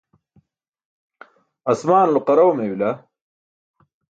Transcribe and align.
asmaanulo 1.71 2.19
qaraw 2.27 2.49
mey 2.55 2.69
bila 2.71 2.89